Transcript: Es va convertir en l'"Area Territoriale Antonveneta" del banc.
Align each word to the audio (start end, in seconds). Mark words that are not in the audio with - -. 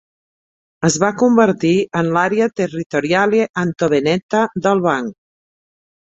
Es 0.87 0.95
va 1.03 1.09
convertir 1.19 1.73
en 2.01 2.09
l'"Area 2.15 2.47
Territoriale 2.61 3.43
Antonveneta" 3.67 4.43
del 4.67 4.85
banc. 4.89 5.15